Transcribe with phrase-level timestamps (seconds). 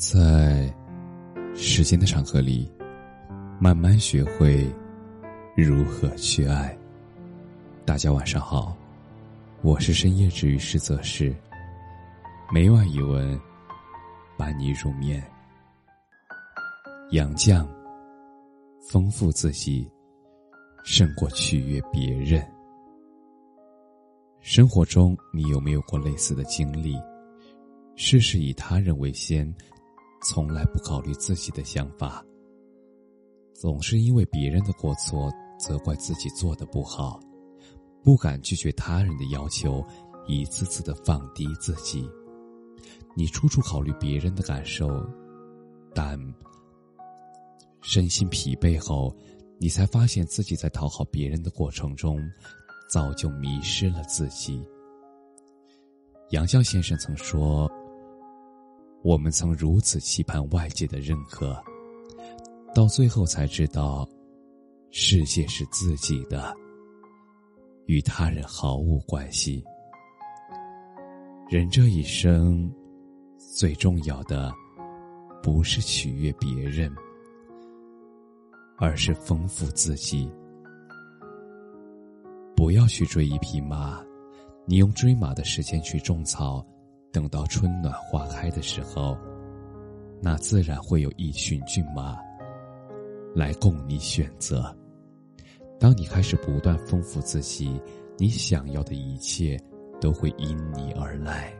[0.00, 0.74] 在
[1.54, 2.66] 时间的长河里，
[3.60, 4.66] 慢慢学会
[5.54, 6.74] 如何去爱。
[7.84, 8.74] 大家晚上好，
[9.60, 11.36] 我是深夜治愈师泽是，
[12.50, 13.38] 每晚一文
[14.38, 15.22] 伴你入眠。
[17.10, 17.68] 杨绛，
[18.90, 19.86] 丰富自己，
[20.82, 22.42] 胜过取悦别人。
[24.40, 26.96] 生活中，你有没有过类似的经历？
[27.96, 29.54] 事事以他人为先。
[30.22, 32.24] 从来不考虑自己的想法，
[33.54, 37.18] 总是因为别人的过错责怪自己做的不好，
[38.04, 39.82] 不敢拒绝他人的要求，
[40.26, 42.08] 一次次的放低自己。
[43.16, 44.88] 你处处考虑别人的感受，
[45.94, 46.18] 但
[47.80, 49.14] 身心疲惫后，
[49.58, 52.20] 你才发现自己在讨好别人的过程中，
[52.90, 54.62] 早就迷失了自己。
[56.30, 57.70] 杨绛先生曾说。
[59.02, 61.58] 我们曾如此期盼外界的认可，
[62.74, 64.06] 到最后才知道，
[64.90, 66.54] 世界是自己的，
[67.86, 69.64] 与他人毫无关系。
[71.48, 72.70] 人这一生，
[73.38, 74.52] 最重要的，
[75.42, 76.94] 不是取悦别人，
[78.76, 80.30] 而是丰富自己。
[82.54, 84.04] 不要去追一匹马，
[84.66, 86.64] 你用追马的时间去种草。
[87.12, 89.16] 等到春暖花开的时候，
[90.20, 92.16] 那自然会有一群骏马
[93.34, 94.74] 来供你选择。
[95.78, 97.80] 当你开始不断丰富自己，
[98.16, 99.58] 你想要的一切
[100.00, 101.52] 都会因你而来。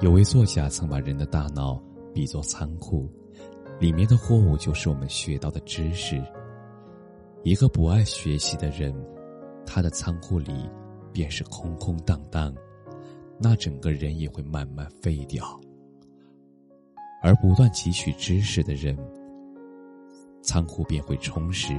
[0.00, 1.80] 有位作家曾把人的大脑
[2.14, 3.08] 比作仓库，
[3.78, 6.20] 里面的货物就是我们学到的知识。
[7.44, 8.94] 一个不爱学习的人，
[9.64, 10.68] 他的仓库里。
[11.12, 12.54] 便是空空荡荡，
[13.38, 15.44] 那整个人也会慢慢废掉。
[17.22, 18.96] 而不断汲取知识的人，
[20.42, 21.74] 仓库便会充实，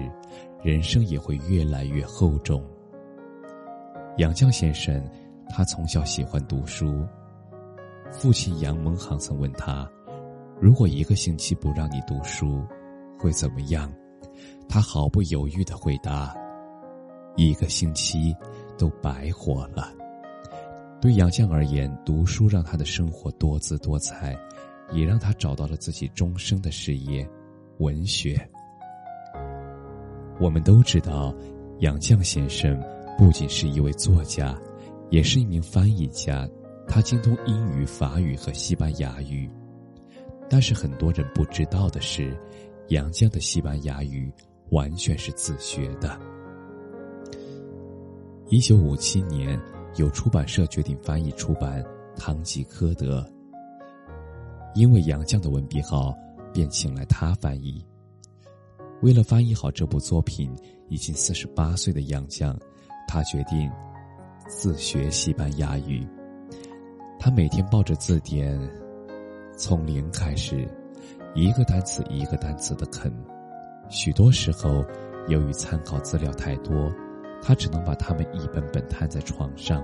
[0.64, 2.64] 人生也会越来越厚重。
[4.18, 5.04] 杨绛先生，
[5.50, 7.04] 他从小喜欢读书，
[8.12, 9.90] 父亲杨蒙航曾问他
[10.62, 12.64] ：“如果一个星期不让你读书，
[13.18, 13.92] 会怎么样？”
[14.70, 16.36] 他毫不犹豫的回答
[17.36, 18.36] ：“一个星期。”
[18.82, 19.94] 都白活了。
[21.00, 24.36] 对杨绛而言，读书让他的生活多姿多彩，
[24.92, 27.28] 也让他找到了自己终生的事业——
[27.78, 28.40] 文学。
[30.40, 31.32] 我们都知道，
[31.82, 32.76] 杨绛先生
[33.20, 34.60] 不仅是一位作家，
[35.12, 36.50] 也是一名翻译家，
[36.88, 39.48] 他精通英语、法语和西班牙语。
[40.50, 42.36] 但是很多人不知道的是，
[42.88, 44.34] 杨绛的西班牙语
[44.72, 46.20] 完全是自学的。
[48.52, 49.58] 一九五七年，
[49.96, 51.82] 有出版社决定翻译出版
[52.20, 53.22] 《堂吉诃德》。
[54.76, 56.14] 因为杨绛的文笔好，
[56.52, 57.82] 便请来他翻译。
[59.04, 60.54] 为了翻译好这部作品，
[60.90, 62.54] 已经四十八岁的杨绛，
[63.08, 63.72] 他决定
[64.50, 66.06] 自学西班牙语。
[67.18, 68.60] 他每天抱着字典，
[69.56, 70.68] 从零开始，
[71.36, 73.10] 一个单词一个单词的啃。
[73.90, 74.84] 许多时候，
[75.30, 76.92] 由于参考资料太多。
[77.42, 79.84] 他只能把他们一本本摊在床上，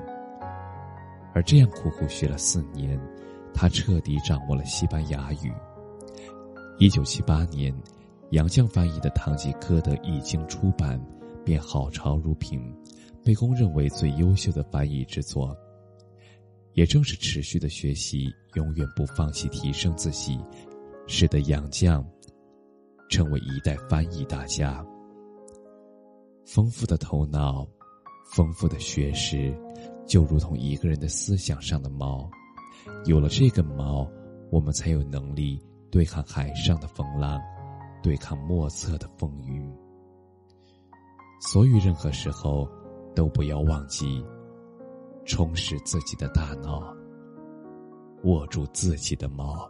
[1.34, 3.00] 而这样苦苦学了四年，
[3.54, 5.52] 他彻底掌握了西班牙语。
[6.78, 7.76] 一九七八年，
[8.30, 11.02] 杨绛翻译的《堂吉诃德》一经出版，
[11.44, 12.72] 便好潮如萍，
[13.26, 15.58] 被公认为最优秀的翻译之作。
[16.74, 20.40] 也正是持续的学习，永远不放弃提升自己，
[21.08, 22.06] 使得杨绛
[23.10, 24.86] 成为一代翻译大家。
[26.48, 27.68] 丰富的头脑，
[28.24, 29.54] 丰富的学识，
[30.08, 32.26] 就如同一个人的思想上的锚。
[33.06, 34.10] 有了这根锚，
[34.50, 37.38] 我们才有能力对抗海上的风浪，
[38.02, 39.70] 对抗莫测的风云。
[41.42, 42.66] 所以，任何时候
[43.14, 44.24] 都不要忘记
[45.26, 46.96] 充实自己的大脑，
[48.24, 49.70] 握住自己的锚。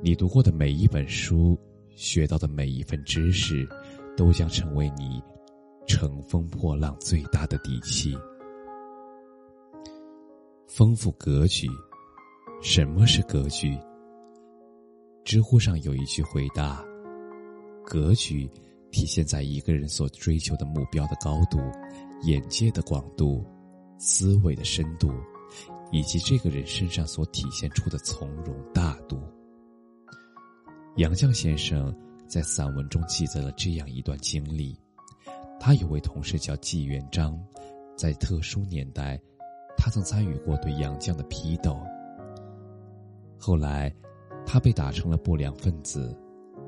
[0.00, 1.58] 你读过的每一本书，
[1.90, 3.68] 学到的每一份知识。
[4.16, 5.22] 都将成为你
[5.86, 8.16] 乘风破浪最大的底气。
[10.66, 11.68] 丰富格局，
[12.62, 13.78] 什么是格局？
[15.24, 16.84] 知乎上有一句回答：
[17.84, 18.48] 格局
[18.90, 21.58] 体现在一个人所追求的目标的高度、
[22.22, 23.44] 眼界的广度、
[23.98, 25.12] 思维的深度，
[25.90, 29.20] 以及这个人身上所体现出的从容大度。
[30.96, 31.94] 杨绛先生。
[32.32, 34.74] 在散文中记载了这样一段经历：
[35.60, 37.38] 他有位同事叫纪元璋，
[37.94, 39.20] 在特殊年代，
[39.76, 41.78] 他曾参与过对杨绛的批斗。
[43.38, 43.94] 后来，
[44.46, 46.18] 他被打成了不良分子，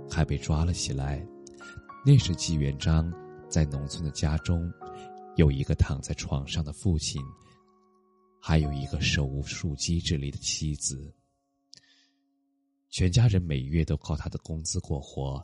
[0.07, 1.27] 还被抓了起来。
[2.05, 3.11] 那时，纪元璋
[3.49, 4.71] 在农村的家中，
[5.37, 7.23] 有一个躺在床上的父亲，
[8.39, 11.11] 还有一个手无缚鸡之力的妻子。
[12.91, 15.43] 全家人每月都靠他的工资过活。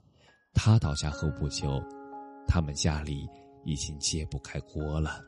[0.52, 1.82] 他倒下后不久，
[2.46, 3.28] 他们家里
[3.64, 5.22] 已经揭不开锅了。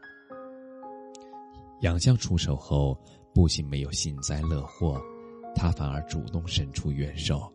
[1.80, 2.96] 杨绛出手后，
[3.34, 5.00] 不仅没有幸灾乐祸，
[5.54, 7.52] 他反而主动伸出援手。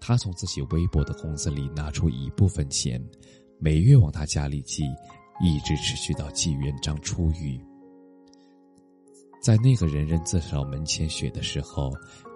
[0.00, 3.00] 他从自己微薄的工资里拿出一部分钱，
[3.58, 4.84] 每月往他家里寄，
[5.40, 7.60] 一直持续到纪元璋出狱。
[9.40, 11.92] 在那个人人自扫门前雪的时候，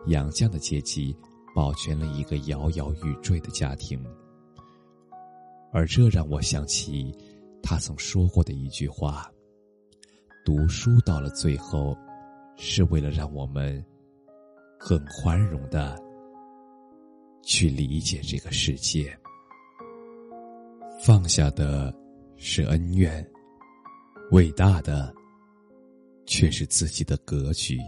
[0.06, 1.16] 杨绛的阶级
[1.54, 4.02] 保全了一个摇摇欲坠的家庭。
[5.72, 7.14] 而这让我想起，
[7.62, 9.30] 他曾说过的一句话
[10.44, 11.96] ：“读书到了最后，
[12.56, 13.84] 是为了让我们
[14.78, 16.00] 很宽容的
[17.42, 19.14] 去理解这个世界。
[21.04, 21.94] 放下的
[22.36, 23.28] 是恩怨，
[24.30, 25.14] 伟大的
[26.24, 27.78] 却是自己的格局。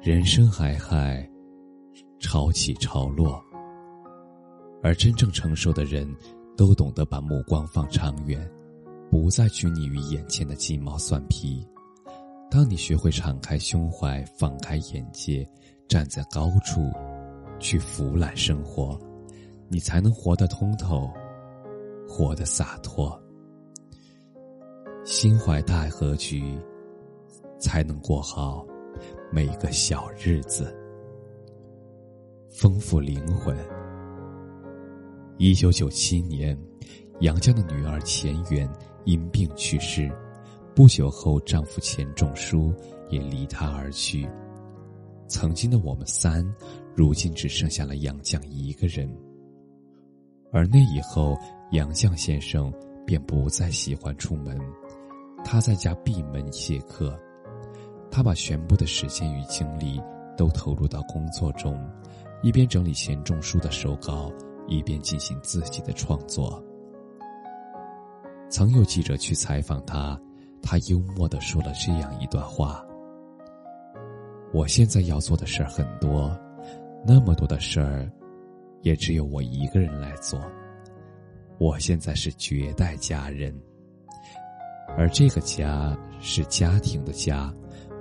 [0.00, 1.28] 人生海海，
[2.20, 3.42] 潮起潮落。”
[4.82, 6.08] 而真正成熟的人，
[6.56, 8.48] 都懂得把目光放长远，
[9.10, 11.66] 不再拘泥于眼前的鸡毛蒜皮。
[12.50, 15.46] 当你学会敞开胸怀、放开眼界，
[15.88, 16.90] 站在高处，
[17.58, 18.98] 去俯览生活，
[19.68, 21.10] 你才能活得通透，
[22.08, 23.20] 活得洒脱。
[25.04, 26.58] 心怀大格局，
[27.58, 28.66] 才能过好
[29.32, 30.74] 每个小日子，
[32.50, 33.56] 丰富灵魂。
[35.38, 36.58] 一九九七年，
[37.20, 38.68] 杨绛的女儿钱媛
[39.04, 40.10] 因病去世，
[40.74, 42.74] 不久后，丈夫钱钟书
[43.08, 44.28] 也离她而去。
[45.28, 46.44] 曾经的我们三，
[46.92, 49.08] 如今只剩下了杨绛一个人。
[50.50, 51.38] 而那以后，
[51.70, 52.72] 杨绛先生
[53.06, 54.58] 便不再喜欢出门，
[55.44, 57.16] 他在家闭门谢客，
[58.10, 60.00] 他把全部的时间与精力
[60.36, 61.78] 都投入到工作中，
[62.42, 64.32] 一边整理钱钟书的手稿。
[64.68, 66.62] 一边进行自己的创作。
[68.50, 70.18] 曾有记者去采访他，
[70.62, 72.84] 他幽默的说了这样一段话
[74.54, 76.34] ：“我现在要做的事儿很多，
[77.06, 78.10] 那么多的事儿，
[78.82, 80.40] 也只有我一个人来做。
[81.58, 83.54] 我现在是绝代佳人，
[84.96, 87.52] 而这个家是家庭的家，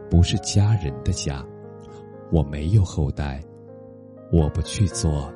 [0.09, 1.45] 不是家人的家。
[2.31, 3.41] 我没有后代，
[4.31, 5.29] 我不去做。”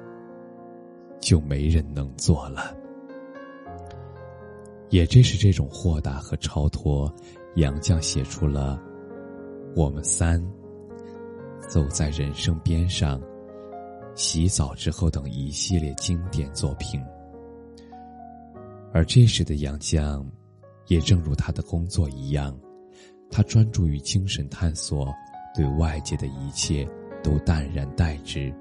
[1.22, 2.76] 就没人能做了。
[4.90, 7.10] 也正是这种豁达和超脱，
[7.56, 8.78] 杨绛写出了
[9.74, 10.42] 《我们三》
[11.70, 13.18] 《走在人生边上》
[14.16, 17.02] 《洗澡之后》等一系列经典作品。
[18.94, 20.26] 而这时的杨绛，
[20.88, 22.54] 也正如他的工作一样，
[23.30, 25.08] 他专注于精神探索，
[25.56, 26.86] 对外界的一切
[27.24, 28.54] 都淡然待之。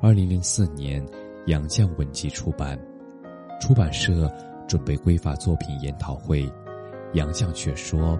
[0.00, 1.04] 二零零四年，
[1.46, 2.78] 杨绛文集出版，
[3.60, 4.32] 出版社
[4.68, 6.48] 准备规划作品研讨会，
[7.14, 8.16] 杨绛却说：“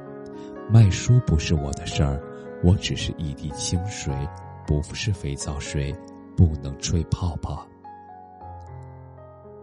[0.69, 2.21] 卖书不是我的事儿，
[2.65, 4.13] 我只是一滴清水，
[4.67, 5.95] 不是肥皂水，
[6.37, 7.65] 不能吹泡泡。”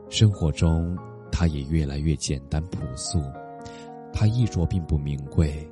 [0.09, 0.97] 生活中，
[1.33, 3.21] 他也越来越简单朴素，
[4.13, 5.69] 他衣着并不名贵，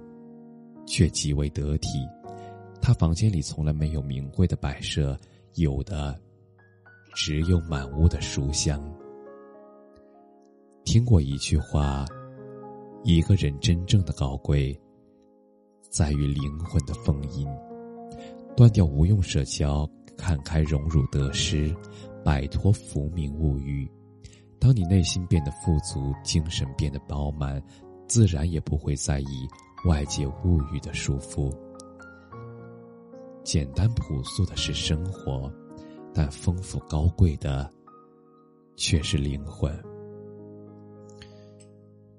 [0.85, 2.05] 却极为得体。
[2.81, 5.17] 他房间里从来没有名贵的摆设，
[5.53, 6.19] 有的。
[7.13, 8.81] 只有满屋的书香。
[10.83, 12.05] 听过一句话：
[13.03, 14.77] 一个人真正的高贵，
[15.89, 17.47] 在于灵魂的丰盈。
[18.55, 21.75] 断掉无用社交，看开荣辱得失，
[22.23, 23.89] 摆脱浮名物欲。
[24.59, 27.61] 当你内心变得富足，精神变得饱满，
[28.07, 29.47] 自然也不会在意
[29.85, 31.51] 外界物欲的束缚。
[33.43, 35.51] 简单朴素的是生活。
[36.13, 37.69] 但丰富高贵的，
[38.75, 39.73] 却是灵魂。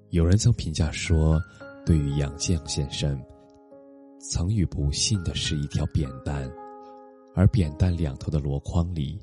[0.09, 1.41] 有人曾评价说，
[1.85, 3.21] 对于杨绛先生，
[4.19, 6.51] 曾与不幸的是一条扁担，
[7.33, 9.21] 而扁担两头的箩筐里，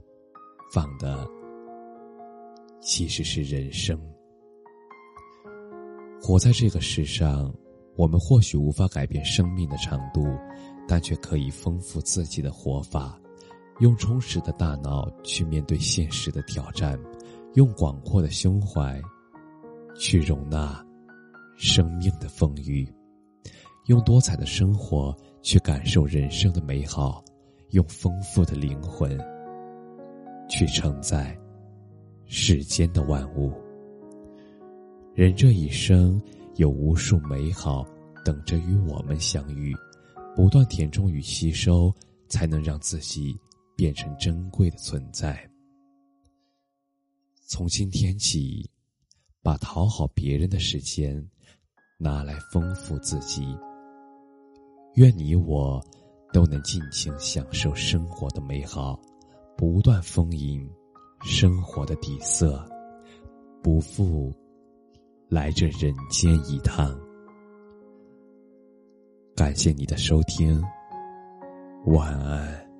[0.72, 1.26] 放的
[2.80, 3.98] 其实是人生。
[6.20, 7.52] 活在这个世上，
[7.96, 10.24] 我们或许无法改变生命的长度，
[10.86, 13.18] 但却可以丰富自己的活法。
[13.82, 16.96] 用充实的大脑去面对现实的挑战，
[17.54, 19.02] 用广阔的胸怀
[19.96, 20.80] 去容纳
[21.56, 22.88] 生命的风雨。
[23.86, 25.12] 用多彩的生活
[25.42, 27.24] 去感受人生的美好，
[27.70, 29.18] 用丰富的灵魂
[30.48, 31.36] 去承载
[32.24, 33.52] 世间的万物。
[35.12, 36.22] 人这一生
[36.54, 37.84] 有无数美好
[38.24, 39.74] 等着与我们相遇，
[40.36, 41.92] 不断填充与吸收，
[42.28, 43.36] 才能让自己
[43.82, 45.36] 变成珍贵的存在。
[47.48, 48.70] 从今天起，
[49.42, 51.28] 把讨好别人的时间
[51.98, 53.44] 拿来丰富自己。
[54.94, 55.84] 愿你我
[56.32, 58.96] 都能尽情享受生活的美好，
[59.56, 60.64] 不断丰盈
[61.24, 62.64] 生活的底色，
[63.64, 64.32] 不负
[65.28, 66.96] 来这人间一趟。
[69.34, 70.62] 感谢你的收听，
[71.86, 72.71] 晚安。